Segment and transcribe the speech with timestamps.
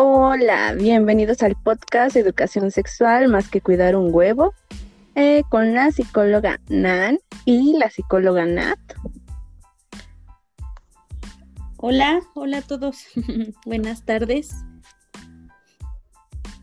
[0.00, 4.54] Hola, bienvenidos al podcast Educación Sexual más que cuidar un huevo
[5.16, 8.78] eh, con la psicóloga Nan y la psicóloga Nat.
[11.78, 13.06] Hola, hola a todos.
[13.66, 14.54] Buenas tardes.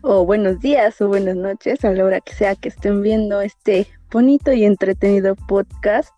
[0.00, 3.86] O buenos días o buenas noches a la hora que sea que estén viendo este
[4.10, 6.14] bonito y entretenido podcast.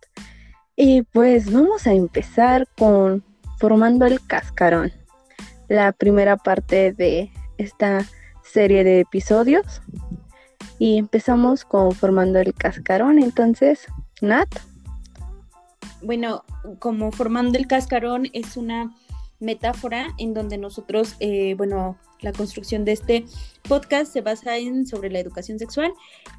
[0.77, 3.25] Y pues vamos a empezar con
[3.59, 4.93] formando el cascarón
[5.69, 8.07] la primera parte de esta
[8.43, 9.82] serie de episodios.
[10.79, 13.18] Y empezamos con formando el cascarón.
[13.18, 13.86] Entonces,
[14.21, 14.49] Nat.
[16.03, 16.44] Bueno,
[16.79, 18.94] como formando el cascarón es una
[19.41, 23.25] metáfora en donde nosotros, eh, bueno, la construcción de este
[23.69, 25.93] podcast se basa en sobre la educación sexual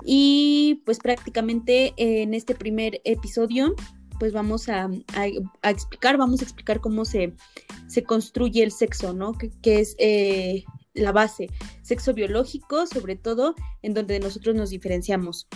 [0.03, 3.75] y pues prácticamente en este primer episodio
[4.19, 4.89] pues vamos a,
[5.63, 7.33] explicar, vamos a explicar cómo se,
[7.87, 9.33] se construye el sexo, ¿no?
[9.33, 11.47] Que, es eh, la base,
[11.81, 15.47] sexo biológico, sobre todo, en donde nosotros nos diferenciamos.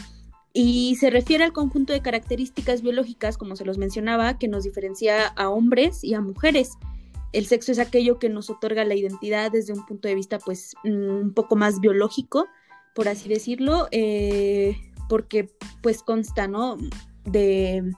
[0.54, 5.28] Y se refiere al conjunto de características biológicas, como se los mencionaba, que nos diferencia
[5.28, 6.72] a hombres y a mujeres.
[7.32, 10.76] El sexo es aquello que nos otorga la identidad desde un punto de vista, pues,
[10.84, 12.48] mm, un poco más biológico,
[12.94, 14.78] por así decirlo, eh,
[15.10, 15.50] porque,
[15.82, 16.78] pues, consta, ¿no?
[17.26, 17.92] De,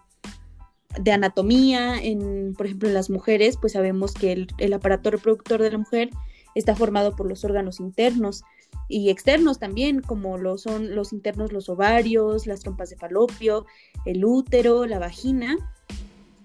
[1.00, 5.72] de anatomía, en, por ejemplo, en las mujeres, pues sabemos que el, aparato reproductor de
[5.72, 6.10] la mujer
[6.56, 8.44] está formado por los órganos internos
[8.88, 13.66] y externos también, como lo son los internos, los ovarios, las trompas de falopio,
[14.06, 15.58] el útero, la vagina,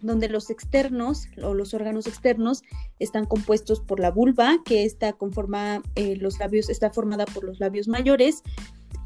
[0.00, 2.62] donde los externos o los órganos externos
[2.98, 7.60] están compuestos por la vulva, que está conforma eh, los labios, está formada por los
[7.60, 8.42] labios mayores,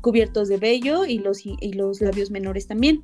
[0.01, 3.03] cubiertos de vello y los, y los labios menores también.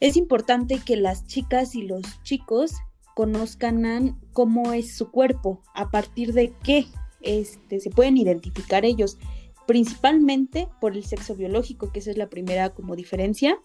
[0.00, 2.72] Es importante que las chicas y los chicos
[3.14, 6.86] conozcan cómo es su cuerpo, a partir de qué
[7.20, 9.18] este, se pueden identificar ellos,
[9.66, 13.56] principalmente por el sexo biológico, que esa es la primera como diferencia,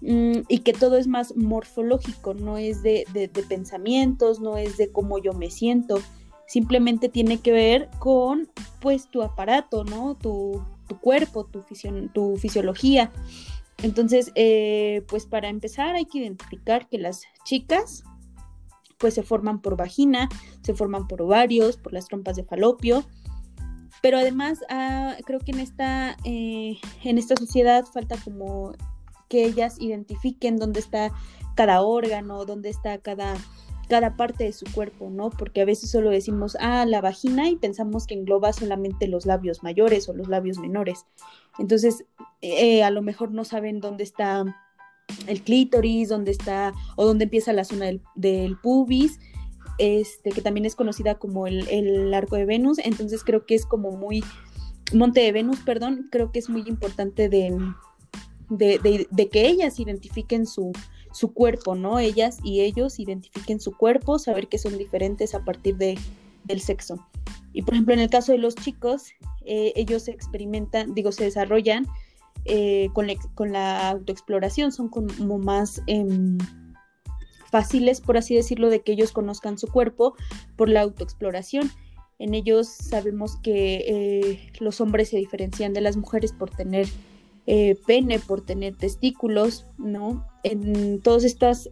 [0.00, 3.04] mm, y que todo es más morfológico, no es de,
[3.48, 6.00] pensamientos, no es de cómo yo me siento,
[6.48, 8.48] simplemente tiene que ver con
[8.80, 10.16] pues tu aparato, ¿no?
[10.16, 10.60] Tu,
[11.00, 11.62] cuerpo, tu,
[12.12, 13.12] tu fisiología.
[13.82, 18.04] Entonces, eh, pues para empezar hay que identificar que las chicas
[18.98, 20.28] pues se forman por vagina,
[20.62, 23.04] se forman por ovarios, por las trompas de falopio,
[24.02, 28.72] pero además ah, creo que en esta, eh, en esta sociedad falta como
[29.28, 31.12] que ellas identifiquen dónde está
[31.54, 33.36] cada órgano, dónde está cada,
[33.90, 35.30] cada parte de su cuerpo, ¿no?
[35.30, 39.64] Porque a veces solo decimos, ah, la vagina y pensamos que engloba solamente los labios
[39.64, 41.06] mayores o los labios menores.
[41.58, 42.04] Entonces,
[42.40, 44.44] eh, a lo mejor no saben dónde está
[45.26, 49.18] el clítoris, dónde está o dónde empieza la zona del, pubis,
[49.78, 52.78] este, que también es conocida como el, arco de Venus.
[52.78, 54.22] Entonces creo que es como muy,
[54.94, 57.58] Monte de Venus, perdón, creo que es muy importante de,
[58.48, 60.70] de, que ellas identifiquen su,
[61.12, 61.98] su cuerpo, ¿no?
[61.98, 65.98] Ellas y ellos identifiquen su cuerpo, saber que son diferentes a partir de,
[66.44, 67.06] del sexo.
[67.52, 69.08] Y por ejemplo, en el caso de los chicos,
[69.44, 71.86] eh, ellos experimentan, digo, se desarrollan
[72.44, 76.38] eh, con, la, autoexploración, son como más em,
[77.50, 80.14] fáciles, por así decirlo, de que ellos conozcan su cuerpo
[80.56, 81.70] por la autoexploración.
[82.18, 86.86] En ellos sabemos que eh, los hombres se diferencian de las mujeres por tener
[87.86, 90.26] pene, por tener testículos, ¿no?
[90.44, 91.68] En todos estas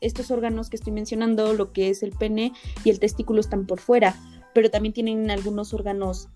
[0.00, 2.52] estos órganos que estoy mencionando, lo que es el pene
[2.84, 4.16] y el testículo están por fuera,
[4.54, 6.28] pero también tienen algunos órganos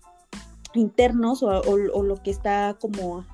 [0.73, 3.25] internos o, lo que está como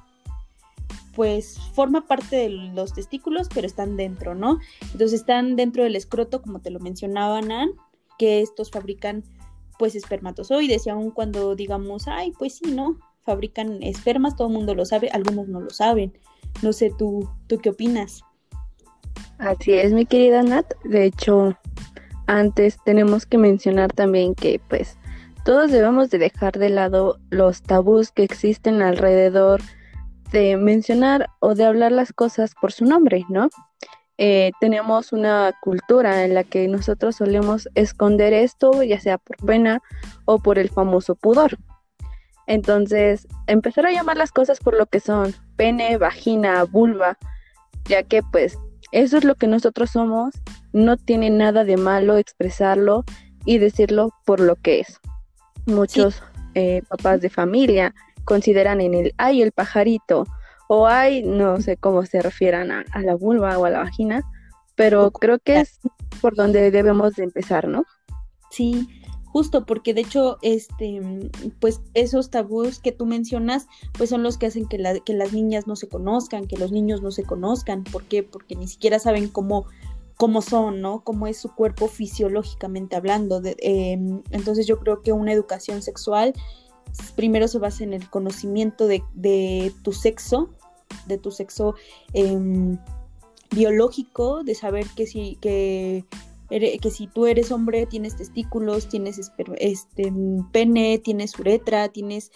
[1.16, 4.59] pues forma parte de los testículos, pero están dentro, ¿no?
[4.94, 7.71] Entonces están dentro del escroto, como te lo mencionaba Nan,
[8.17, 9.23] que estos fabrican
[9.77, 12.97] pues espermatozoides y aun cuando digamos, ay, pues sí, ¿no?
[13.23, 16.13] Fabrican espermas, todo el mundo lo sabe, algunos no lo saben.
[16.61, 18.21] No sé, tú, ¿tú qué opinas?
[19.37, 20.71] Así es, mi querida Nat.
[20.83, 21.57] De hecho,
[22.27, 24.97] antes tenemos que mencionar también que pues
[25.43, 29.62] todos debemos de dejar de lado los tabús que existen alrededor
[30.31, 33.50] de mencionar o de hablar las cosas por su nombre, ¿no?
[34.17, 39.81] Eh, tenemos una cultura en la que nosotros solemos esconder esto, ya sea por pena
[40.25, 41.57] o por el famoso pudor.
[42.47, 47.17] Entonces, empezar a llamar las cosas por lo que son, pene, vagina, vulva,
[47.85, 48.57] ya que pues
[48.91, 50.33] eso es lo que nosotros somos,
[50.73, 53.03] no tiene nada de malo expresarlo
[53.45, 54.99] y decirlo por lo que es.
[55.65, 56.21] Muchos
[56.55, 57.93] eh, papás de familia
[58.25, 60.25] consideran en el ay el pajarito
[60.67, 64.23] o ay no sé cómo se refieran a, la vulva o a la vagina,
[64.75, 65.79] pero creo que es
[66.21, 67.85] por donde debemos de empezar, ¿no?
[68.49, 68.88] Sí,
[69.31, 71.01] justo porque de hecho, este,
[71.60, 73.68] pues esos tabús que tú mencionas,
[73.98, 76.72] pues son los que hacen que, la, que las niñas no se conozcan, que los
[76.72, 77.83] niños no se conozcan.
[77.83, 78.24] ¿Por qué?
[78.24, 79.66] Porque ni siquiera saben cómo,
[80.18, 81.04] cómo son, ¿no?
[81.04, 83.42] Cómo es su cuerpo fisiológicamente hablando.
[83.44, 86.34] Em, entonces yo creo que una educación sexual
[87.16, 90.50] primero se basa en el conocimiento de, de tu sexo,
[91.07, 91.75] de tu sexo
[92.13, 92.77] em,
[93.51, 96.06] biológico, de saber que si, que
[96.59, 100.13] que si tú eres hombre tienes testículos, tienes este,
[100.51, 102.31] pene, tienes uretra, tienes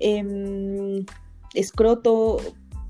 [0.00, 1.06] em,
[1.54, 2.38] escroto,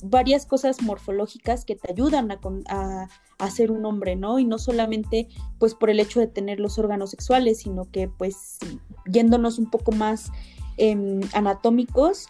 [0.02, 4.38] varias cosas morfológicas que te ayudan a, a, ser un hombre, ¿no?
[4.38, 5.28] Y no solamente
[5.58, 8.58] pues por el hecho de tener los órganos sexuales, sino que pues
[9.06, 10.30] yéndonos un poco más
[10.76, 12.28] em, anatómicos,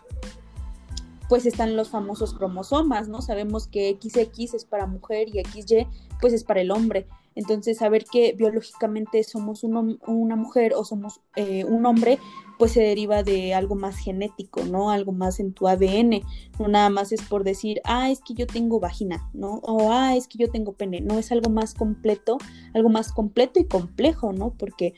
[1.28, 3.22] pues están los famosos cromosomas, ¿no?
[3.22, 5.86] Sabemos que XX es para mujer y XY
[6.20, 7.08] pues es para el hombre.
[7.34, 12.18] Entonces, saber que biológicamente somos una mujer o somos eh, un hombre,
[12.58, 14.90] pues se deriva de algo más genético, ¿no?
[14.90, 16.22] Algo más en tu ADN.
[16.58, 19.54] No nada más es por decir, ah, es que yo tengo vagina, ¿no?
[19.62, 21.00] O ah, es que yo tengo pene.
[21.00, 22.38] No, es algo más completo,
[22.72, 24.50] algo más completo y complejo, ¿no?
[24.50, 24.94] Porque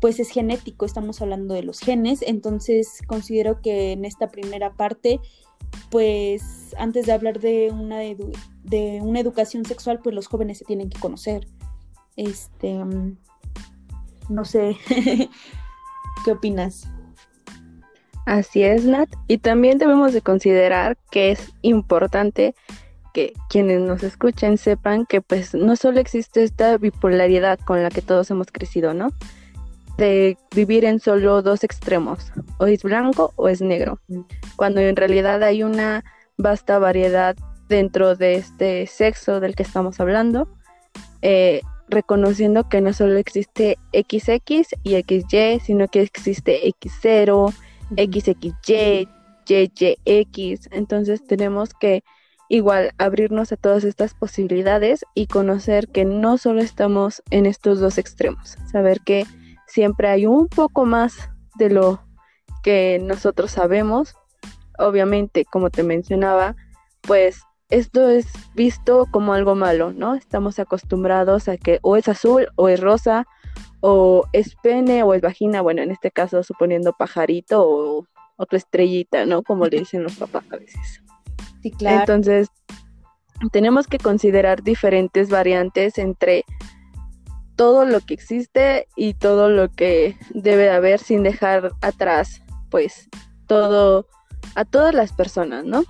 [0.00, 5.18] pues es genético, estamos hablando de los genes, entonces considero que en esta primera parte
[5.90, 10.90] pues antes de hablar de una, de una educación sexual, pues los jóvenes se tienen
[10.90, 11.46] que conocer.
[12.16, 12.80] Este,
[14.28, 14.76] no sé,
[16.24, 16.88] ¿qué opinas?
[18.26, 19.08] Así es, Nat.
[19.28, 22.54] Y también debemos de considerar que es importante
[23.12, 28.02] que quienes nos escuchen sepan que pues no solo existe esta bipolaridad con la que
[28.02, 29.10] todos hemos crecido, ¿no?
[29.96, 34.00] De vivir en solo dos extremos, o es blanco o es negro,
[34.56, 36.04] cuando en realidad hay una
[36.36, 37.36] vasta variedad
[37.68, 40.48] dentro de este sexo del que estamos hablando,
[41.22, 47.52] eh, reconociendo que no solo existe XX y XY, sino que existe X0,
[47.96, 49.08] XXY,
[49.46, 52.02] YYX, entonces tenemos que
[52.48, 57.98] igual abrirnos a todas estas posibilidades y conocer que no solo estamos en estos dos
[57.98, 59.26] extremos, saber que
[59.74, 62.00] siempre hay un poco más de lo
[62.62, 64.14] que nosotros sabemos.
[64.78, 66.54] Obviamente, como te mencionaba,
[67.00, 70.14] pues esto es visto como algo malo, ¿no?
[70.14, 73.26] Estamos acostumbrados a que o es azul o es rosa
[73.80, 78.06] o es pene o es vagina, bueno, en este caso suponiendo pajarito o
[78.36, 79.42] otra estrellita, ¿no?
[79.42, 81.02] Como le dicen los papás a veces.
[81.62, 82.00] Sí, claro.
[82.00, 82.48] Entonces,
[83.50, 86.44] tenemos que considerar diferentes variantes entre
[87.56, 93.08] todo lo que existe y todo lo que debe de haber sin dejar atrás, pues,
[93.46, 94.06] todo,
[94.54, 95.84] a todas las personas, ¿no?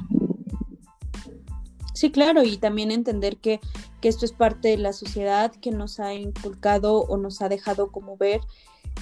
[1.95, 3.61] Sí, claro, y también entender que,
[4.01, 7.93] que esto es parte de la sociedad que nos ha inculcado o nos ha dejado
[7.93, 8.41] como ver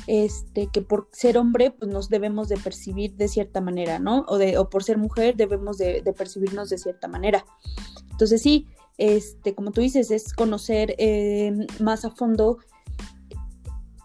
[0.06, 4.24] este, que por ser hombre, pues nos debemos de percibir de cierta manera, ¿no?
[4.28, 7.44] O, de, o por ser mujer debemos de, de percibirnos de cierta manera.
[8.10, 8.66] Entonces sí,
[8.98, 12.58] este, como tú dices, es conocer eh, más a fondo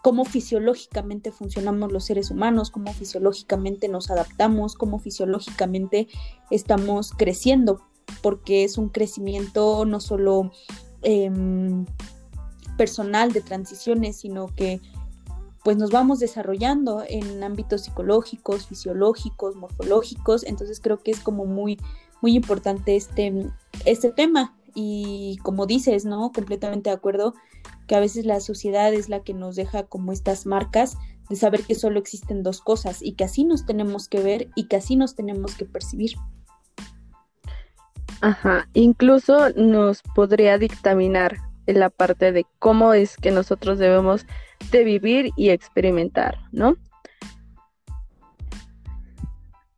[0.02, 6.08] cómo fisiológicamente funcionamos los seres humanos, cómo fisiológicamente nos adaptamos, cómo fisiológicamente
[6.50, 7.82] estamos creciendo,
[8.22, 10.52] porque es un crecimiento no solo
[11.02, 11.84] em,
[12.76, 14.80] personal de transiciones, sino que
[15.64, 21.78] pues nos vamos desarrollando en ámbitos psicológicos, fisiológicos, morfológicos, entonces creo que es como muy,
[22.22, 23.50] muy importante este,
[23.84, 26.30] este tema y como dices, ¿no?
[26.30, 27.34] Completamente de acuerdo
[27.88, 30.96] que a veces la sociedad es la que nos deja como estas marcas
[31.28, 34.68] de saber que solo existen dos cosas y que así nos tenemos que ver y
[34.68, 36.12] que así nos tenemos que percibir.
[38.20, 44.26] Ajá, incluso nos podría dictaminar en la parte de cómo es que nosotros debemos
[44.70, 46.76] de vivir y experimentar, ¿no?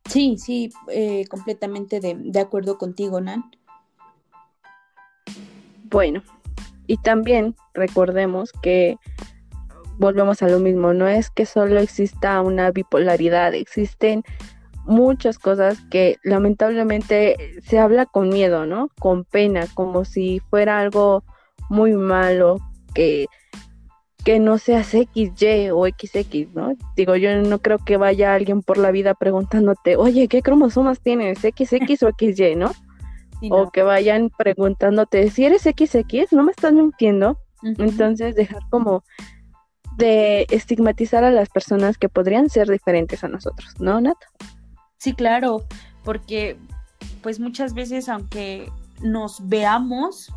[0.07, 3.49] Sí, sí, eh, completamente de, de acuerdo contigo, Nan.
[5.91, 6.23] Bueno,
[6.87, 8.95] y también recordemos que
[9.97, 14.23] volvemos a lo mismo, no es que solo exista una bipolaridad, existen
[14.85, 18.89] muchas cosas que lamentablemente se habla con miedo, ¿no?
[18.99, 21.23] Con pena, como si fuera algo
[21.69, 22.57] muy malo,
[22.95, 23.27] que,
[24.23, 26.73] que no seas XY o XX, ¿no?
[26.95, 31.39] Digo, yo no creo que vaya alguien por la vida preguntándote, oye, ¿qué cromosomas tienes?
[31.39, 32.71] ¿XX o XY, no?
[33.49, 37.37] O que vayan preguntándote si eres XX, no me estás mintiendo.
[37.63, 39.03] Entonces dejar como
[39.97, 44.17] de estigmatizar a las personas que podrían ser diferentes a nosotros, ¿no, Nat?
[44.97, 45.63] Sí, claro,
[46.03, 46.57] porque
[47.21, 48.71] pues muchas veces aunque
[49.01, 50.31] nos veamos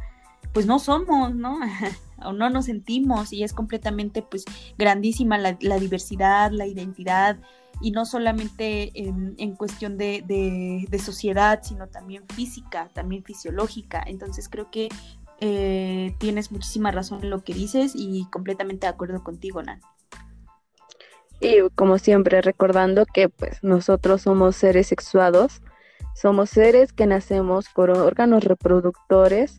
[0.55, 1.59] pues no somos, ¿no?
[2.25, 4.45] o no nos sentimos y es completamente pues
[4.79, 7.39] grandísima la, diversidad, la identidad
[7.81, 14.03] y no solamente en, cuestión de, sociedad, sino también física, también fisiológica.
[14.07, 14.89] Entonces creo que
[15.41, 19.81] eh, tienes muchísima razón en lo que dices y completamente de acuerdo contigo, Nan.
[21.41, 25.61] Y como siempre, recordando que pues nosotros somos seres sexuados,
[26.15, 29.57] somos seres que nacemos por órganos reproductores,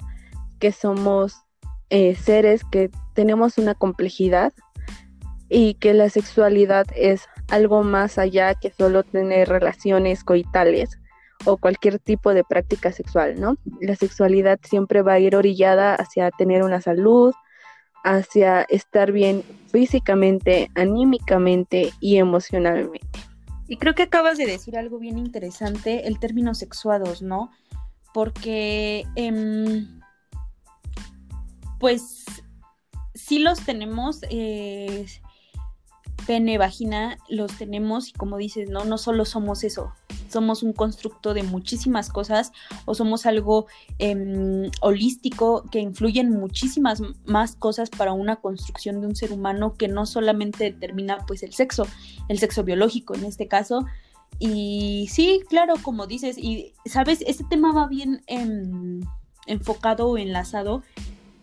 [0.59, 1.43] que somos
[1.89, 4.53] eh, seres que tenemos una complejidad
[5.49, 10.99] y que la sexualidad es algo más allá que solo tener relaciones coitales
[11.45, 13.57] o cualquier tipo de práctica sexual, ¿no?
[13.81, 17.33] La sexualidad siempre va a ir orillada hacia tener una salud,
[18.03, 23.19] hacia estar bien físicamente, anímicamente y emocionalmente.
[23.67, 27.51] Y creo que acabas de decir algo bien interesante, el término sexuados, ¿no?
[28.13, 29.99] Porque, em,
[31.79, 32.25] pues,
[33.15, 35.05] sí los tenemos, eh,
[36.25, 38.85] pene, vagina, los tenemos y como dices, ¿no?
[38.85, 39.93] No solo somos eso,
[40.29, 42.51] somos un constructo de muchísimas cosas
[42.85, 43.67] o somos algo
[43.99, 49.73] em, holístico que influye en muchísimas más cosas para una construcción de un ser humano
[49.73, 51.87] que no solamente determina pues el sexo,
[52.27, 53.85] el sexo biológico en este caso.
[54.39, 59.01] Y sí, claro, como dices, y sabes, este tema va bien em,
[59.47, 60.83] enfocado o enlazado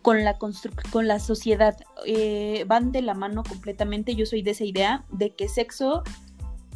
[0.03, 1.77] con la, con la sociedad.
[2.07, 4.15] Eh, van de la mano completamente.
[4.15, 6.03] Yo soy de esa idea de que sexo,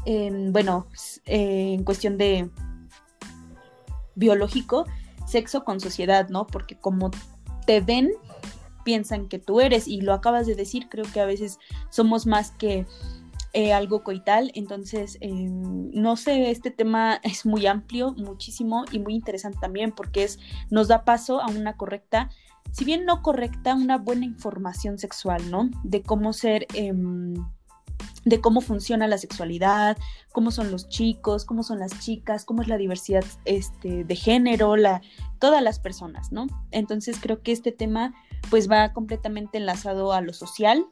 [0.05, 0.87] bueno,
[1.27, 2.49] eh, en cuestión de
[4.15, 4.87] biológico,
[5.27, 6.47] sexo con sociedad, ¿no?
[6.47, 7.11] Porque como
[7.67, 8.13] te ven,
[8.85, 11.59] piensan que tú eres y lo acabas de decir, creo que a veces
[11.91, 12.87] somos más que
[13.53, 19.15] eh, algo coital, entonces em, no sé, este tema es muy amplio, muchísimo y muy
[19.15, 20.39] interesante también porque es,
[20.71, 22.31] nos da paso a una correcta
[22.73, 25.71] si bien no correcta, una buena información sexual, ¿no?
[25.83, 27.35] De cómo ser, em,
[28.25, 29.97] de cómo funciona la sexualidad,
[30.33, 34.77] cómo son los chicos, cómo son las chicas, cómo es la diversidad este, de género,
[34.77, 35.01] la,
[35.39, 36.47] todas las personas, ¿no?
[36.73, 38.15] Entonces creo que este tema
[38.51, 40.87] pues va completamente enlazado a lo social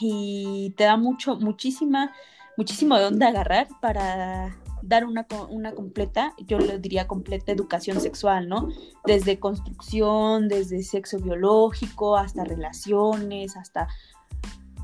[0.00, 2.12] y te da mucho, muchísima,
[2.56, 8.48] muchísimo de dónde agarrar para dar una, una completa, yo le diría completa educación sexual,
[8.48, 8.68] ¿no?
[9.04, 13.88] Desde construcción, desde sexo biológico, hasta relaciones, hasta,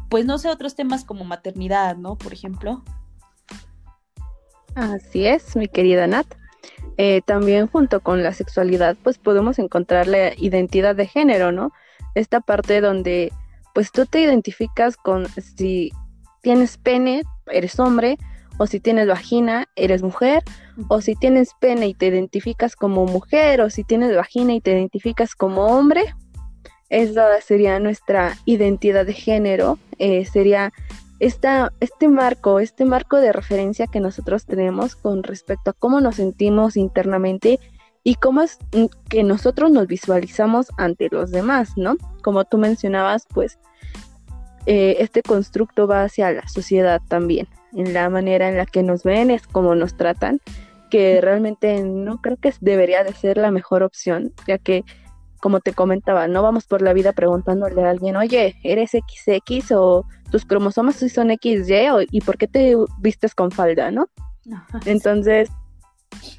[0.09, 2.17] pues no sé, otros temas como maternidad, ¿no?
[2.17, 2.83] Por ejemplo.
[4.75, 6.27] Así es, mi querida Nat.
[6.99, 11.73] Eh, también junto con la sexualidad, pues podemos encontrar la identidad de género, ¿no?
[12.15, 13.33] Esta parte donde,
[13.75, 15.93] pues tú te identificas con si
[16.43, 18.19] tienes pene, eres hombre,
[18.59, 20.43] o si tienes vagina, eres mujer,
[20.89, 24.73] o si tienes pene y te identificas como mujer, o si tienes vagina y te
[24.73, 26.15] identificas como hombre.
[26.89, 30.73] Esa sería nuestra identidad de género, eh, sería
[31.19, 36.17] esta, este marco, este marco de referencia que nosotros tenemos con respecto a cómo nos
[36.17, 37.59] sentimos internamente
[38.05, 38.59] y cómo es
[39.09, 41.97] que nosotros nos visualizamos ante los demás, ¿no?
[42.23, 43.59] Como tú mencionabas, pues
[44.67, 47.49] eh, este constructo va hacia la sociedad también
[47.85, 50.41] la manera en la que nos ven, es como nos tratan,
[50.91, 54.85] que realmente no creo que debería de ser la mejor opción, ya que,
[55.41, 60.05] como te comentaba, no vamos por la vida preguntándole a alguien, oye, ¿eres XX o
[60.31, 64.09] tus cromosomas son XY o, y por qué te vistes con falda, ¿no?
[64.85, 65.51] Entonces,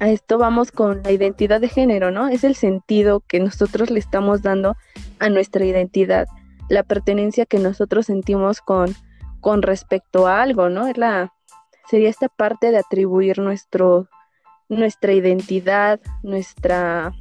[0.00, 2.28] a esto vamos con la identidad de género, ¿no?
[2.28, 4.76] Es el sentido que nosotros le estamos dando
[5.18, 6.26] a nuestra identidad,
[6.68, 8.94] la pertenencia que nosotros sentimos con
[9.40, 10.86] con respecto a algo, ¿no?
[10.86, 11.32] Es la,
[11.88, 14.08] sería esta parte de atribuir nuestro,
[14.68, 17.12] nuestra identidad, nuestra,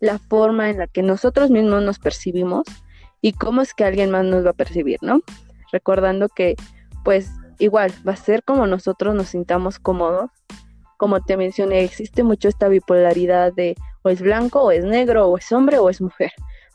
[0.00, 2.64] la forma en la que nosotros mismos nos percibimos
[3.20, 5.20] y cómo es que alguien más nos va a percibir, ¿no?
[5.72, 6.56] Recordando que,
[7.04, 10.30] pues, igual, va a ser como nosotros nos sintamos cómodos.
[10.96, 15.38] Como te mencioné, existe mucho esta bipolaridad de o es blanco o es negro, o
[15.38, 16.32] es hombre o es mujer.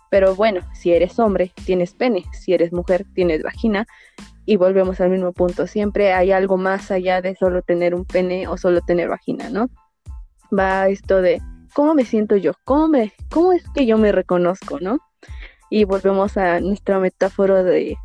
[0.09, 3.87] Pero bueno, si eres hombre, tienes pene, si eres mujer, tienes vagina,
[4.45, 5.67] y volvemos al mismo punto.
[5.67, 9.69] Siempre hay algo más allá de solo tener un pene o solo tener vagina, ¿no?
[10.51, 11.39] Va esto de
[11.73, 14.99] cómo me siento yo, cómo, me, cómo es que yo me reconozco, ¿no?
[15.69, 17.95] Y volvemos a nuestra metáfora de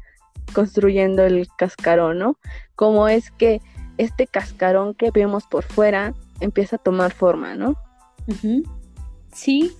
[0.53, 2.39] construyendo el cascarón, ¿no?
[2.77, 3.63] Cómo es que
[3.97, 7.75] este cascarón que vemos por fuera empieza a tomar forma, ¿no?
[9.33, 9.75] Sí,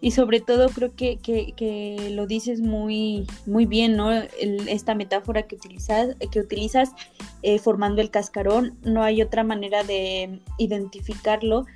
[0.00, 4.10] y sobre todo creo que, que, lo dices muy, muy bien, ¿no?
[4.12, 6.92] esta metáfora que utilizas, que utilizas
[7.42, 11.66] eh, formando el cascarón, no hay otra manera de identificarlo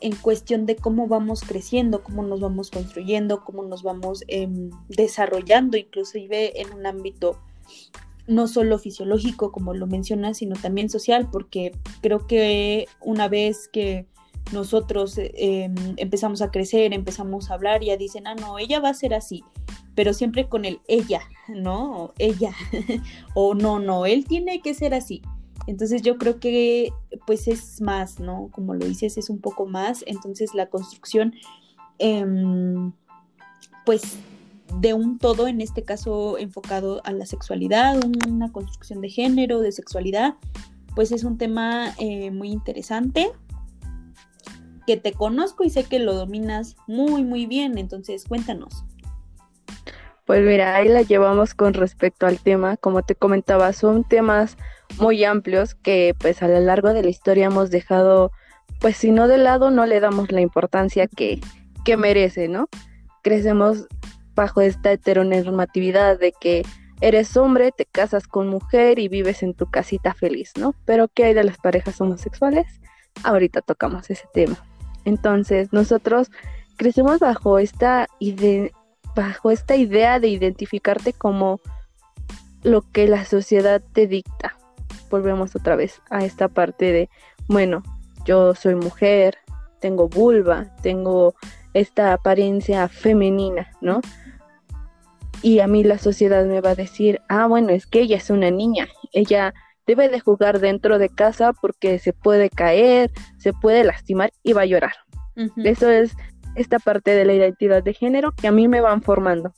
[0.00, 5.76] en cuestión de cómo vamos creciendo, cómo nos vamos construyendo, cómo nos vamos em, desarrollando,
[5.76, 7.38] inclusive en un ámbito
[8.26, 14.06] no solo fisiológico, como lo mencionas, sino también social, porque creo que una vez que
[14.52, 18.94] nosotros em, empezamos a crecer, empezamos a hablar, ya dicen, ah, no, ella va a
[18.94, 19.44] ser así,
[19.94, 22.12] pero siempre con el ella, ¿no?
[22.18, 22.52] ella,
[23.34, 25.22] o no, no, él tiene que ser así.
[25.66, 26.92] Entonces yo creo que
[27.26, 28.48] pues es más, ¿no?
[28.50, 30.02] Como lo dices, es un poco más.
[30.06, 31.34] Entonces la construcción,
[31.98, 32.92] em,
[33.84, 34.18] pues
[34.80, 39.72] de un todo, en este caso enfocado a la sexualidad, una construcción de género, de
[39.72, 40.34] sexualidad,
[40.94, 43.30] pues es un tema eh, muy interesante
[44.90, 47.78] que te conozco y sé que lo dominas muy, muy bien.
[47.78, 48.84] Entonces cuéntanos.
[50.26, 52.76] Pues mira, ahí la llevamos con respecto al tema.
[52.76, 54.56] Como te comentaba, son temas
[54.98, 58.32] muy amplios que pues a lo largo de la historia hemos dejado,
[58.80, 61.40] pues si no de lado, no le damos la importancia que,
[61.84, 62.68] que merece, ¿no?
[63.22, 63.86] Crecemos
[64.34, 66.64] bajo esta heteronormatividad de que
[67.00, 70.74] eres hombre, te casas con mujer y vives en tu casita feliz, ¿no?
[70.84, 72.66] Pero ¿qué hay de las parejas homosexuales?
[73.22, 74.56] Ahorita tocamos ese tema.
[75.04, 76.30] Entonces, nosotros
[76.76, 78.08] crecemos bajo esta,
[79.14, 81.60] bajo esta idea de identificarte como
[82.62, 84.56] lo que la sociedad te dicta,
[85.10, 87.10] volvemos otra vez a esta parte de,
[87.48, 87.82] bueno,
[88.24, 89.38] yo soy mujer,
[89.80, 91.34] tengo vulva, tengo
[91.74, 94.00] esta apariencia femenina, ¿no?
[95.42, 98.28] Y a mí la sociedad me va a decir, ah, bueno, es que ella es
[98.30, 99.54] una niña, ella
[99.86, 104.62] debe de jugar dentro de casa porque se puede caer, se puede lastimar y va
[104.62, 104.92] a llorar.
[105.64, 106.14] Eso es
[106.54, 109.54] esta parte de la identidad de género que a mí me van formando.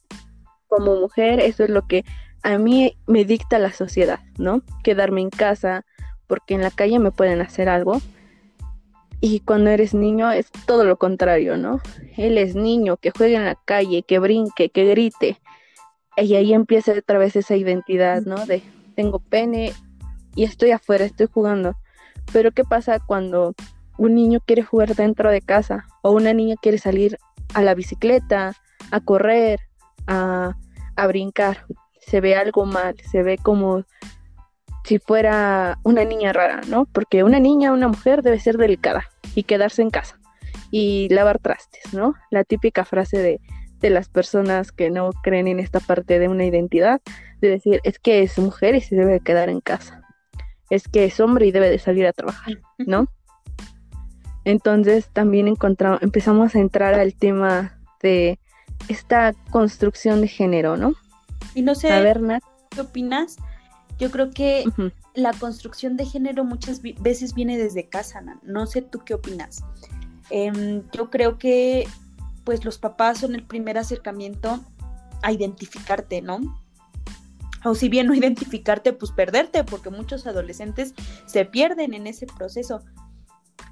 [0.69, 2.05] Como mujer, eso es lo que
[2.43, 4.63] a mí me dicta la sociedad, ¿no?
[4.83, 5.85] Quedarme en casa
[6.27, 8.01] porque en la calle me pueden hacer algo.
[9.21, 11.81] Y cuando eres niño es todo lo contrario, ¿no?
[12.17, 15.41] Él es niño, que juegue en la calle, que brinque, que grite.
[16.17, 18.47] Y ahí empieza otra vez esa identidad, ¿no?
[18.47, 18.63] De
[18.95, 19.73] tengo pene
[20.35, 21.77] y estoy afuera, estoy jugando.
[22.33, 23.55] Pero ¿qué pasa cuando
[23.99, 27.19] un niño quiere jugar dentro de casa o una niña quiere salir
[27.55, 28.55] a la bicicleta,
[28.91, 29.61] a correr,
[30.07, 30.57] a,
[30.97, 31.67] a brincar?
[32.07, 33.85] se ve algo mal, se ve como
[34.85, 36.87] si fuera una niña rara, ¿no?
[36.87, 40.19] Porque una niña, una mujer debe ser delicada y quedarse en casa
[40.71, 42.15] y lavar trastes, ¿no?
[42.31, 43.41] La típica frase de,
[43.81, 47.01] de las personas que no creen en esta parte de una identidad,
[47.41, 50.02] de decir, es que es mujer y se debe quedar en casa,
[50.73, 53.07] es que es hombre y debe de salir a trabajar, ¿no?
[54.47, 58.39] Entonces también encontramos, empezamos a entrar al tema de
[58.89, 60.95] esta construcción de género, ¿no?
[61.55, 61.91] Y no sé,
[62.71, 63.37] ¿qué opinas?
[63.99, 64.65] Yo creo que
[65.13, 69.63] la construcción de género muchas veces viene desde casa, no sé tú qué opinas.
[70.31, 71.87] Em, yo creo que
[72.45, 74.59] pues los papás son el primer acercamiento
[75.21, 76.41] a identificarte, ¿no?
[77.65, 80.95] O si bien no identificarte, pues perderte, porque muchos adolescentes
[81.27, 82.83] se pierden en ese proceso.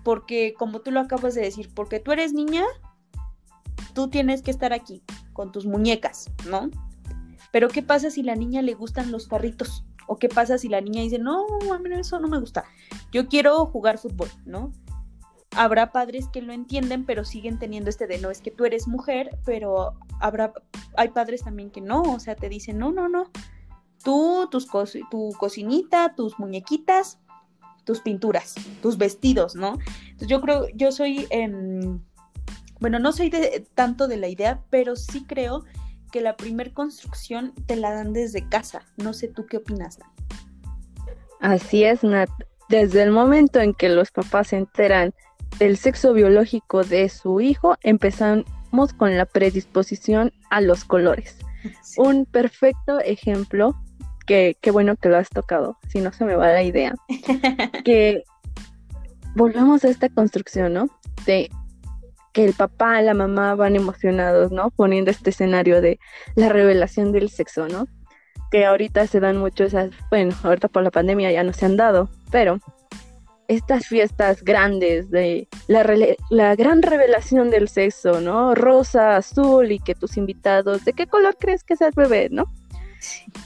[0.05, 2.64] Porque como tú lo acabas de decir, porque tú eres niña,
[3.94, 6.70] tú tienes que estar aquí con tus muñecas, ¿no?
[7.53, 9.85] Pero ¿qué pasa si la niña le gustan los carritos?
[10.07, 12.64] ¿O qué pasa si la niña dice, no, a mí eso no me gusta,
[13.12, 14.72] yo quiero jugar fútbol, ¿no?
[15.53, 18.88] Habrá padres que lo entienden, pero siguen teniendo este de, no, es que tú eres
[18.88, 20.53] mujer, pero habrá,
[20.96, 23.31] hay padres también que no, o sea, te dicen, no, no, no,
[24.02, 24.66] tú, tus
[25.10, 27.18] tu cocinita, tus muñequitas,
[27.84, 29.78] tus pinturas, tus vestidos, ¿no?
[30.02, 31.26] Entonces yo creo, yo soy,
[32.80, 35.64] bueno, no soy de, tanto de la idea, pero sí creo
[36.12, 38.82] que la primer construcción te la dan desde casa.
[38.96, 39.98] No sé tú qué opinas,
[41.40, 42.28] Así es, Nat.
[42.68, 45.14] Desde el momento en que los papás se enteran
[45.58, 51.36] del sexo biológico de su hijo, empezamos con la predisposición a los colores.
[51.96, 53.74] Un perfecto ejemplo,
[54.30, 56.94] que qué bueno que lo has tocado, si no se me va la idea,
[57.84, 58.22] que
[59.34, 60.86] volvemos a esta construcción, ¿no?
[61.26, 61.50] De
[62.32, 64.70] que el papá, la mamá van emocionados, ¿no?
[64.70, 65.98] Poniendo este escenario de
[66.36, 67.88] la revelación del sexo, ¿no?
[68.52, 71.76] Que ahorita se dan mucho esas, bueno, ahorita por la pandemia ya no se han
[71.76, 72.60] dado, pero
[73.48, 75.84] estas fiestas grandes de la,
[76.30, 78.54] la gran revelación del sexo, ¿no?
[78.54, 82.44] Rosa, azul y que tus invitados, ¿de qué color crees que es el bebé, no?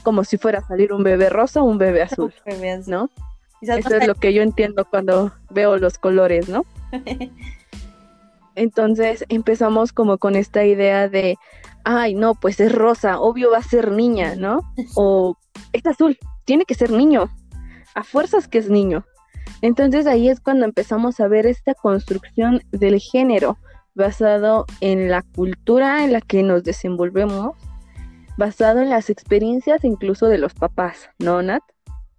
[0.03, 2.33] Como si fuera a salir un bebé rosa o un bebé azul,
[2.87, 3.09] ¿no?
[3.61, 6.65] Eso es lo que yo entiendo cuando veo los colores, ¿no?
[8.55, 11.37] Entonces empezamos como con esta idea de,
[11.83, 14.61] ay, no, pues es rosa, obvio va a ser niña, ¿no?
[14.95, 15.37] O
[15.73, 17.29] es azul, tiene que ser niño,
[17.95, 19.05] a fuerzas que es niño.
[19.61, 23.57] Entonces ahí es cuando empezamos a ver esta construcción del género
[23.93, 27.55] basado en la cultura en la que nos desenvolvemos,
[28.37, 31.63] basado en las experiencias incluso de los papás, ¿no, Nat?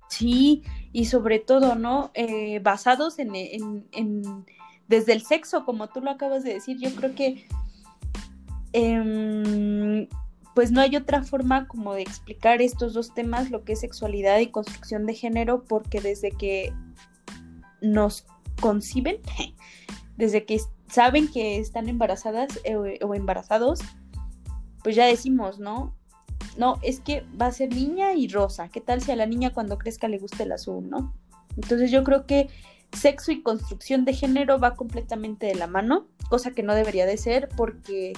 [0.09, 2.11] Sí, y sobre todo, ¿no?
[2.15, 3.33] Eh, basados en,
[4.89, 7.47] desde el sexo, como tú lo acabas de decir, yo creo que
[8.73, 10.09] em,
[10.55, 14.39] pues no hay otra forma como de explicar estos dos temas, lo que es sexualidad
[14.39, 16.73] y construcción de género, porque desde que
[17.83, 18.27] nos
[18.61, 19.19] conciben,
[20.17, 23.81] desde que saben que están embarazadas eh, o embarazados,
[24.83, 25.96] pues ya decimos, ¿no?
[26.57, 28.69] No, es que va a ser niña y rosa.
[28.69, 31.15] ¿Qué tal si a la niña cuando crezca le guste el azul, no?
[31.57, 32.49] Entonces yo creo que
[32.93, 37.17] sexo y construcción de género va completamente de la mano, cosa que no debería de
[37.17, 38.13] ser porque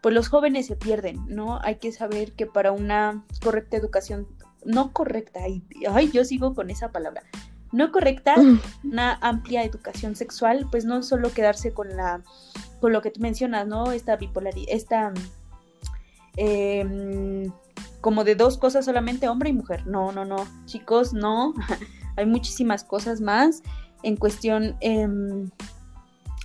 [0.00, 1.60] pues los jóvenes se pierden, ¿no?
[1.62, 4.26] Hay que saber que para una correcta educación,
[4.64, 7.22] no correcta, y, ay, yo sigo con esa palabra,
[7.70, 8.60] no correcta, mm.
[8.84, 12.22] una amplia educación sexual, pues no solo quedarse con la,
[12.80, 13.92] con lo que tú mencionas, ¿no?
[13.92, 15.12] Esta bipolaridad, esta,
[16.36, 17.52] em,
[18.00, 19.86] como de dos cosas solamente, hombre y mujer.
[19.86, 21.54] No, no, no, chicos, no,
[22.16, 23.62] hay muchísimas cosas más
[24.02, 25.50] en cuestión em,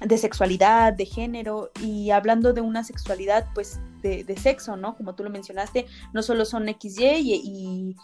[0.01, 4.95] de sexualidad, de género y hablando de una sexualidad pues de, sexo, ¿no?
[4.95, 7.95] Como tú lo mencionaste, no solo son XY y,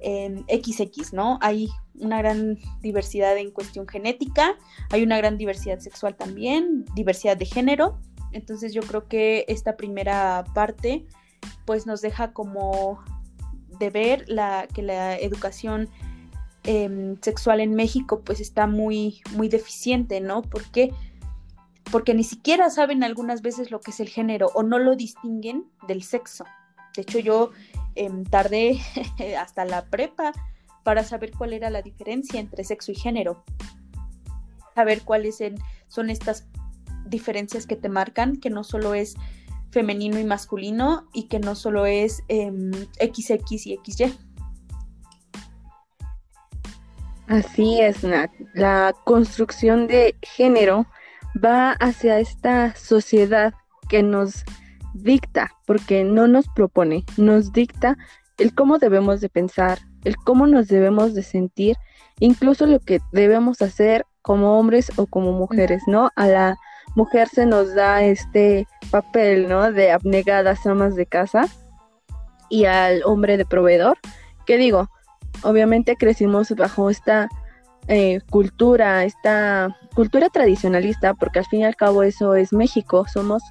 [0.00, 1.38] XX, ¿no?
[1.40, 4.56] Hay una gran diversidad en cuestión genética,
[4.90, 7.98] hay una gran diversidad sexual también, diversidad de género.
[8.38, 11.06] Entonces yo creo que esta primera parte
[11.64, 13.02] pues nos deja como
[13.78, 14.24] de ver
[14.72, 15.88] que la educación
[16.64, 20.42] em, sexual en México pues está muy, muy deficiente, ¿no?
[20.42, 20.92] Porque
[21.90, 25.64] porque ni siquiera saben algunas veces lo que es el género o no lo distinguen
[25.86, 26.44] del sexo.
[26.94, 27.50] De hecho, yo
[27.94, 28.78] em, tardé
[29.38, 30.32] hasta la prepa
[30.84, 33.42] para saber cuál era la diferencia entre sexo y género.
[34.74, 35.38] Saber cuáles
[35.88, 36.46] son estas
[37.08, 39.14] diferencias que te marcan, que no solo es
[39.70, 44.18] femenino y masculino y que no solo es XX em, y XY.
[47.26, 48.30] Así es, Nat.
[48.54, 50.86] La construcción de género
[51.44, 53.52] va hacia esta sociedad
[53.88, 54.44] que nos
[54.94, 57.98] dicta, porque no nos propone, nos dicta
[58.38, 61.76] el cómo debemos de pensar, el cómo nos debemos de sentir,
[62.18, 66.10] incluso lo que debemos hacer como hombres o como mujeres, ¿no?
[66.16, 66.56] A la
[66.94, 69.72] mujer se nos da este papel, ¿no?
[69.72, 71.46] De abnegadas amas de casa
[72.48, 73.98] y al hombre de proveedor,
[74.46, 74.88] que digo,
[75.42, 77.28] obviamente crecimos bajo esta
[77.88, 83.42] eh, cultura, esta cultura tradicionalista, porque al fin y al cabo eso es México, somos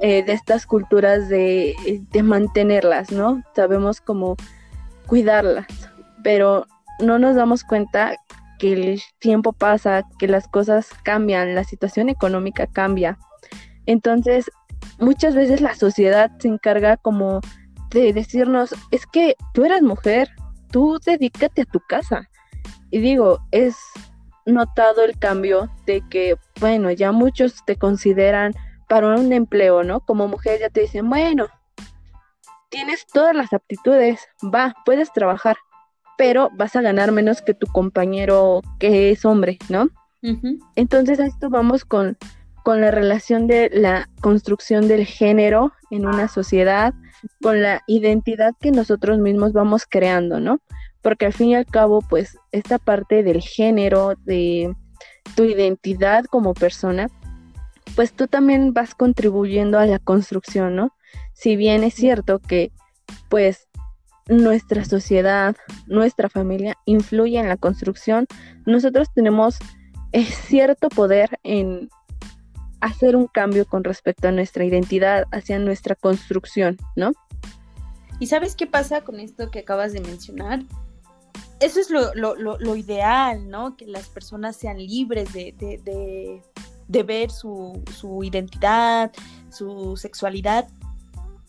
[0.00, 1.74] eh, de estas culturas de,
[2.12, 3.42] de, mantenerlas, ¿no?
[3.54, 4.36] Sabemos cómo
[5.06, 5.66] cuidarlas,
[6.22, 6.66] pero
[7.00, 8.14] no nos damos cuenta
[8.58, 13.18] que el tiempo pasa, que las cosas cambian, la situación económica cambia.
[13.86, 14.50] Entonces,
[14.98, 17.40] muchas veces la sociedad se encarga como
[17.90, 20.28] de decirnos, es que tú eres mujer,
[20.70, 22.28] tú dedícate a tu casa
[22.90, 23.76] y digo, es
[24.44, 28.54] notado el cambio de que, bueno, ya muchos te consideran
[28.88, 30.00] para un empleo, ¿no?
[30.00, 31.48] Como mujer ya te dicen, bueno,
[32.70, 35.56] tienes todas las aptitudes, va, puedes trabajar,
[36.18, 39.88] pero vas a ganar menos que tu compañero que es hombre, ¿no?
[40.74, 42.18] Entonces a esto vamos con,
[42.64, 46.92] con la relación de la construcción del género en una sociedad,
[47.40, 50.60] con la identidad que nosotros mismos vamos creando, ¿no?
[51.02, 54.74] porque al fin y al cabo, pues esta parte del género, de
[55.36, 57.08] tu identidad como persona,
[57.94, 60.94] pues tú también vas contribuyendo a la construcción, ¿no?
[61.32, 62.72] Si bien es cierto que,
[63.28, 63.67] pues,
[64.28, 68.26] nuestra sociedad, nuestra familia influye en la construcción,
[68.66, 69.58] nosotros tenemos
[70.12, 71.88] eh, cierto poder en
[72.80, 77.12] hacer un cambio con respecto a nuestra identidad, hacia nuestra construcción, ¿no?
[78.20, 80.60] ¿Y sabes qué pasa con esto que acabas de mencionar?
[81.60, 83.76] eso es lo, ideal, ¿no?
[83.76, 86.42] Que las personas sean libres de,
[87.04, 89.12] ver su, su, identidad,
[89.50, 90.68] su sexualidad.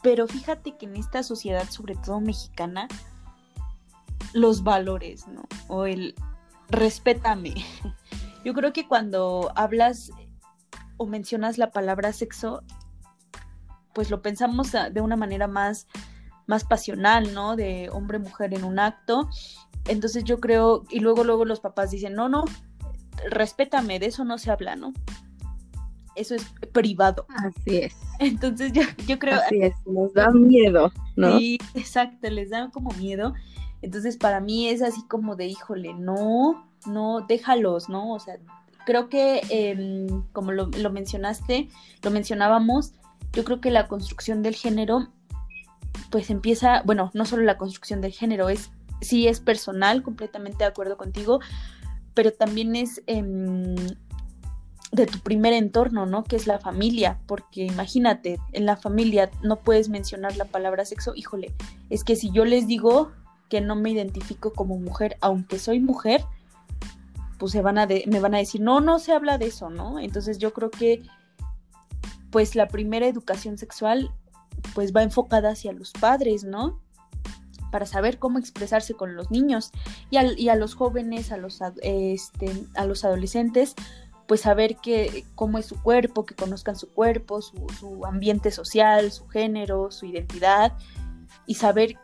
[0.01, 2.88] Pero fíjate que en esta sociedad, sobre todo mexicana,
[4.33, 5.43] los valores, ¿no?
[5.67, 6.15] O el
[6.69, 7.55] respétame.
[8.45, 10.12] Yo creo que cuando hablas
[10.97, 12.63] o mencionas la palabra sexo,
[13.93, 15.88] pues lo pensamos de una manera más,
[16.47, 17.55] más pasional, ¿no?
[17.55, 19.29] De hombre-mujer en un acto.
[19.85, 22.45] Entonces yo creo, y luego, luego los papás dicen, no, no,
[23.29, 24.93] respétame, de eso no se habla, ¿no?
[26.19, 27.25] Eso es privado.
[27.29, 27.95] Así es.
[28.19, 29.36] Entonces yo, yo creo...
[29.36, 31.38] Así es, nos da miedo, ¿no?
[31.38, 33.34] Sí, exacto, les da como miedo.
[33.82, 38.13] Entonces para mí es así como de, híjole, no, no, déjalos, ¿no?
[38.13, 38.38] O sea,
[38.86, 41.69] creo que em, como lo, lo mencionaste,
[42.03, 42.93] lo mencionábamos,
[43.34, 45.08] yo creo que la construcción del género
[46.10, 50.65] pues empieza, bueno, no solo la construcción del género, es sí es personal, completamente de
[50.65, 51.39] acuerdo contigo,
[52.13, 53.75] pero también es em,
[54.91, 56.23] de tu primer entorno, ¿no?
[56.23, 61.13] Que es la familia, porque imagínate, en la familia no puedes mencionar la palabra sexo,
[61.15, 61.54] híjole,
[61.89, 63.12] es que si yo les digo
[63.49, 66.23] que no me identifico como mujer, aunque soy mujer,
[67.38, 69.99] pues se van a me van a decir, no, no se habla de eso, ¿no?
[69.99, 71.04] Entonces yo creo que
[72.32, 74.12] pues la primera educación sexual
[74.73, 76.80] pues va enfocada hacia los padres, ¿no?
[77.71, 79.71] Para saber cómo expresarse con los niños
[80.10, 80.17] y,
[80.49, 83.75] a los jóvenes, a los, este, a los adolescentes,
[84.30, 89.12] pues saber que, cómo es su cuerpo, que conozcan su cuerpo, su, su ambiente social,
[89.12, 90.74] su género, su identidad
[91.48, 91.98] y saber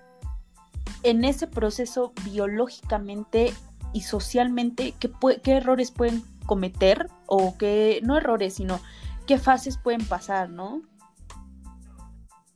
[1.03, 3.53] en ese proceso biológicamente
[3.93, 5.11] y socialmente qué,
[5.43, 8.79] qué errores pueden cometer o qué, no errores, sino
[9.27, 10.81] qué fases pueden pasar, ¿no?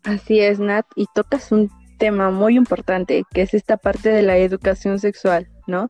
[0.04, 4.38] Así es, Nat, y tocas un tema muy importante, que es esta parte de la
[4.38, 5.90] educación sexual, ¿no?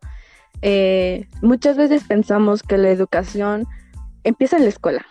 [0.61, 3.67] Eh, muchas veces pensamos que la educación
[4.23, 5.05] empieza en la escuela.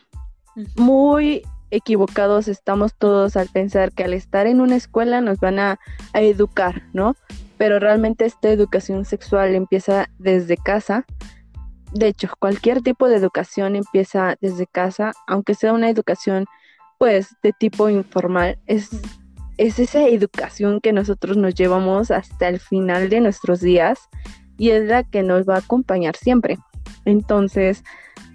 [0.76, 5.78] Muy equivocados estamos todos al pensar que al estar en una escuela nos van a,
[6.12, 7.14] a educar, ¿no?
[7.56, 11.04] Pero realmente esta educación sexual empieza desde casa.
[11.92, 16.46] De hecho, cualquier tipo de educación empieza desde casa, aunque sea una educación
[16.98, 18.58] pues de tipo informal.
[18.66, 18.90] Es,
[19.56, 23.98] es esa educación que nosotros nos llevamos hasta el final de nuestros días
[24.58, 26.58] y es la que nos va a acompañar siempre.
[27.06, 27.84] Entonces,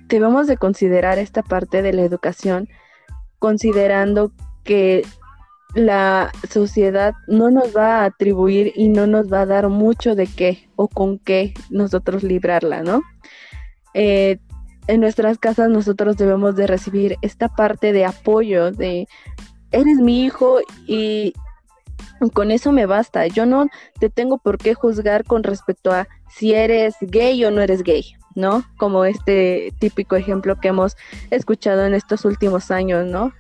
[0.08, 2.68] debemos de considerar esta parte de la educación
[3.40, 4.32] considerando
[4.64, 5.06] que
[5.76, 10.28] la sociedad no nos va a atribuir y no nos va a dar mucho de
[10.28, 13.02] qué o con qué nosotros librarla, ¿no?
[13.94, 14.40] Eh,
[14.88, 19.08] en nuestras casas nosotros debemos de recibir esta parte de apoyo de
[19.72, 21.34] eres mi hijo y
[22.34, 23.28] con eso me basta.
[23.28, 23.68] Yo no
[24.00, 28.16] te tengo por qué juzgar con respecto a si eres gay o no eres gay,
[28.36, 28.64] ¿no?
[28.78, 30.96] Como este típico ejemplo que hemos
[31.32, 33.34] escuchado en estos últimos años, ¿no?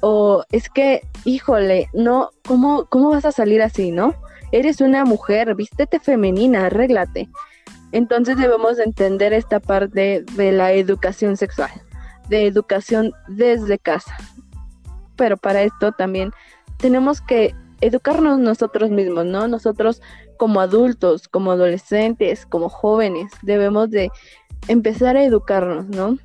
[0.00, 4.14] O es que, híjole, no, ¿cómo, cómo vas a salir así, no?
[4.52, 7.28] Eres una mujer, vístete femenina, arréglate.
[7.92, 11.70] Entonces debemos entender esta parte de la educación sexual,
[12.28, 14.16] de educación desde casa.
[15.16, 16.32] Pero para esto también
[16.78, 19.46] tenemos que educarnos nosotros mismos, ¿no?
[19.46, 20.00] Nosotros
[20.38, 24.10] como adultos, como adolescentes, como jóvenes, debemos de
[24.68, 26.18] empezar a educarnos, ¿no?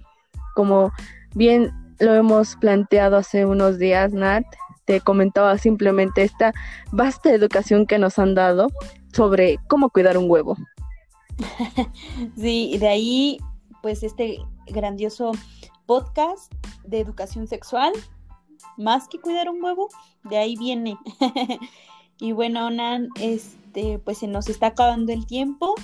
[0.56, 0.92] Como
[1.36, 4.46] bien lo hemos planteado hace unos días, Nat,
[4.86, 6.54] te comentaba simplemente esta
[6.92, 8.70] vasta educación que nos han dado
[9.14, 10.56] sobre cómo cuidar un huevo.
[12.38, 13.38] sí, de ahí,
[13.82, 15.32] pues este grandioso
[15.86, 16.54] podcast
[16.86, 17.92] de educación sexual,
[18.78, 19.90] más que cuidar un huevo,
[20.24, 20.98] de ahí viene.
[22.20, 25.76] y bueno, Nan, este, pues se nos está acabando el tiempo.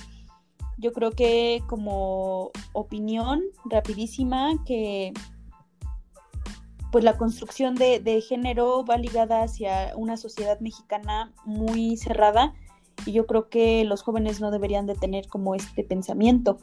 [0.78, 5.12] Yo creo que como opinión rapidísima que
[6.92, 12.54] pues la construcción de, de género va ligada hacia una sociedad mexicana muy cerrada
[13.04, 16.58] y yo creo que los jóvenes no deberían de tener como este pensamiento.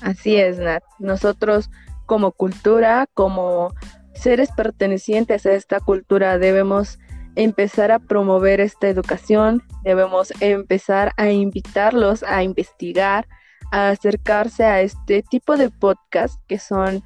[0.00, 0.82] Así es, Nat.
[0.98, 1.70] Nosotros
[2.06, 3.74] como cultura, como
[4.14, 6.98] seres pertenecientes a esta cultura, debemos
[7.34, 13.28] empezar a promover esta educación, debemos empezar a invitarlos a investigar,
[13.72, 17.02] a acercarse a este tipo de podcast que son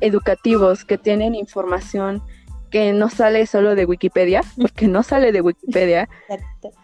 [0.00, 2.22] educativos, que tienen información
[2.70, 6.08] que no sale solo de Wikipedia, porque no sale de Wikipedia.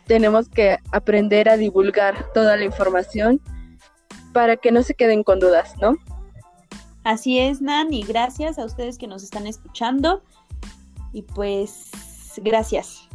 [0.06, 3.40] Tenemos que aprender a divulgar toda la información
[4.36, 5.96] para que no se queden con dudas, ¿no?
[7.04, 10.22] Así es, Nan, y gracias a ustedes que nos están escuchando.
[11.14, 11.90] Y pues,
[12.44, 13.08] gracias.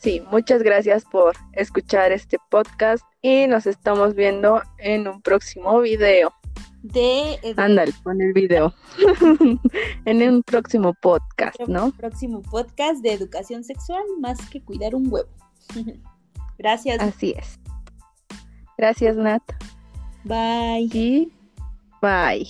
[0.00, 6.34] Sí, muchas gracias por escuchar este podcast y nos estamos viendo en un próximo video
[6.82, 7.38] de...
[7.56, 8.74] Ándale, con el video.
[10.04, 11.92] en un próximo podcast, ¿no?
[11.92, 15.28] Próximo podcast de educación sexual más que cuidar un huevo.
[16.58, 17.00] Gracias.
[17.00, 17.60] Así es.
[18.76, 19.42] Gracias, Nat.
[20.26, 21.26] Bye.
[22.00, 22.44] Bye.